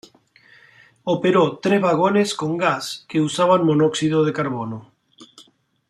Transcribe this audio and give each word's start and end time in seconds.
Operó 1.03 1.59
tres 1.61 1.79
vagones 1.79 2.33
con 2.33 2.57
gas 2.57 3.05
que 3.07 3.21
usaban 3.21 3.63
monóxido 3.67 4.23
de 4.25 4.33
carbono. 4.33 4.91